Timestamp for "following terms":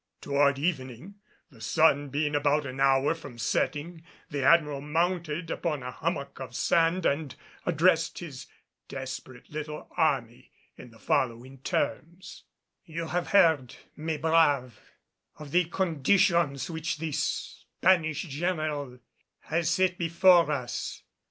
10.97-12.45